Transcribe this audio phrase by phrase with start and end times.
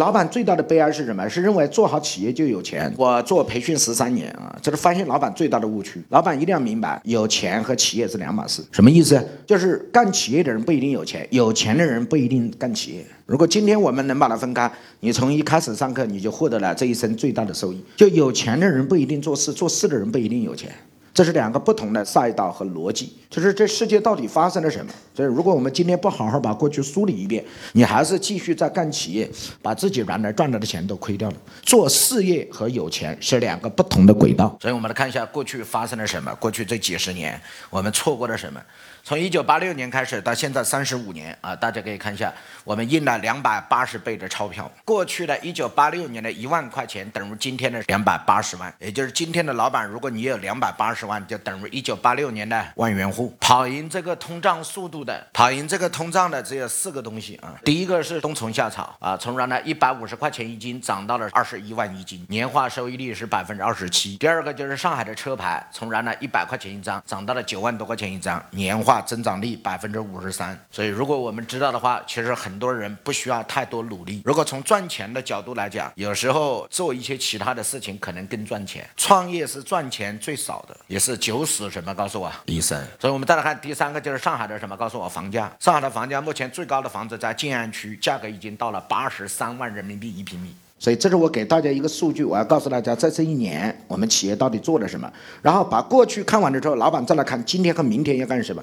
[0.00, 1.28] 老板最大的悲哀是什么？
[1.28, 2.92] 是认为做好企业就有钱。
[2.98, 6.02] 我做培训十三年啊，这是发现老板最大的误区。
[6.08, 8.60] 老板一定要明白，有钱和企业是两码事。
[8.72, 9.24] 什么意思？
[9.46, 13.06] 就是干企业的人不一定有钱，有钱的人不一定干企业。
[13.24, 14.68] 如果今天我们能把它分开，
[14.98, 17.80] 你从一开始上课你就获得了这一生最大的收益。
[17.96, 20.72] 就有钱的人不一定做事，做事的人不一定有钱。
[21.14, 24.92] 这是两个不同的赛道和逻辑，就是这世界到底发生了什么？
[25.14, 29.30] 所以，如果我们今天不好好把过去梳理一遍，你还是继续在干企业，
[29.62, 31.36] 把自己原来赚到的钱都亏掉了。
[31.62, 34.58] 做事业和有钱是两个不同的轨道。
[34.60, 37.40] 所以，我们来看一下过去发生了什么，过去这几十年
[37.70, 38.60] 我们错过了什么。
[39.04, 42.32] 从一九八六年开始到现在三十五年啊，大家可以看一下，
[42.64, 44.68] 我们印了两百八十倍的钞票。
[44.84, 53.36] 过去的一九八六年的一万块钱等于今天的两百八十万，也就是今天的老板，如果你有两百八十十万，就等于一九八六年的万元户。
[53.38, 57.54] 跑赢这个通胀速度的，跑赢这个通胀的只有四个东西啊。
[57.62, 64.16] 第一个是冬虫夏草啊，从原来一百五十块钱一斤涨到了二十一万一斤，年化收益率是百分之二十七。
[64.16, 68.94] 第二个就是上海的车牌，从原来一百块钱一张涨到了九万多块钱一张，年化。
[69.04, 74.22] 增长率百分之五十三，所以如果我们知道的话，其实很多人不需要太多努力。
[74.24, 78.88] 如果从赚钱的角度来讲，有时候做一些其他的事情可能更赚钱。
[78.96, 81.92] 创业是赚钱最少的，也是九死什么？
[81.92, 82.80] 告诉我，医生。
[83.00, 84.76] 所以我们再来看第三个，就是上海的什么？
[84.76, 85.52] 告诉我房价。
[85.58, 90.54] 上海的房价目前最高的房子在静安区，价格已经到了八十三万人民币一平米。
[90.78, 95.12] 所以这是我给大家一个数据，我要告诉大家，在这一年我们企业到底做了什么。
[95.42, 98.62] 然后把过去看完了之后，老板再来看今天和明天要干什么。